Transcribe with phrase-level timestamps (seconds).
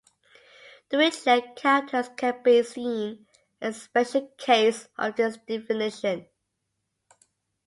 [0.91, 3.27] Dirichlet characters can be seen
[3.61, 6.25] as a special case of this definition.